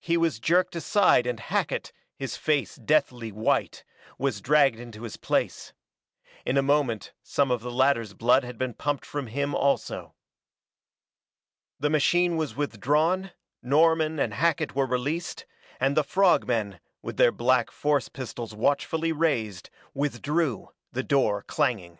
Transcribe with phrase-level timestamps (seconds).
[0.00, 3.84] He was jerked aside and Hackett, his face deathly white,
[4.16, 5.74] was dragged into his place.
[6.46, 10.14] In a moment some of the latter's blood had been pumped from him also.
[11.78, 15.44] The machine was withdrawn, Norman and Hackett were released,
[15.78, 21.98] and the frog men, with their black force pistols watchfully raised, withdrew, the door clanging.